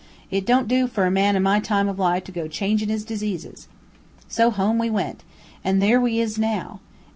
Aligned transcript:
It 0.31 0.47
don't 0.47 0.67
do 0.67 0.87
for 0.87 1.05
a 1.05 1.11
man 1.11 1.37
o' 1.37 1.39
my 1.39 1.59
time 1.59 1.87
o' 1.87 1.91
life 1.91 2.23
to 2.23 2.31
go 2.31 2.47
changin' 2.47 2.89
his 2.89 3.05
diseases.'" 3.05 3.67
"So 4.27 4.49
home 4.49 4.79
we 4.79 4.89
went. 4.89 5.21
An' 5.63 5.77
there 5.77 6.01
we 6.01 6.19
is 6.19 6.39
now. 6.39 6.79